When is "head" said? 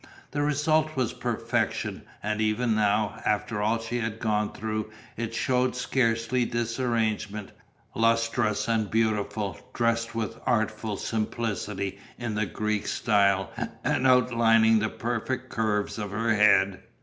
16.33-16.79